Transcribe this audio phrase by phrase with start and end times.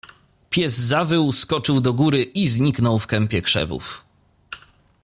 [0.49, 4.03] "Pies zawył, skoczył do góry i zniknął w kępie krzewów."